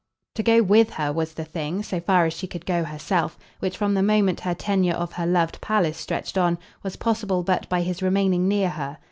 To 0.33 0.41
go 0.41 0.63
WITH 0.63 0.93
her 0.93 1.13
was 1.13 1.35
the 1.35 1.45
thing, 1.45 1.83
so 1.83 1.99
far 1.99 2.25
as 2.25 2.33
she 2.33 2.47
could 2.47 2.67
herself 2.67 3.37
go; 3.37 3.43
which, 3.59 3.77
from 3.77 3.93
the 3.93 4.01
moment 4.01 4.39
her 4.39 4.55
tenure 4.55 4.95
of 4.95 5.11
her 5.13 5.27
loved 5.27 5.61
palace 5.61 5.97
stretched 5.99 6.39
on, 6.39 6.57
was 6.81 6.95
possible 6.95 7.43
but 7.43 7.69
by 7.69 7.83
his 7.83 8.01
remaining 8.01 8.47
near 8.47 8.69
her. 8.71 8.97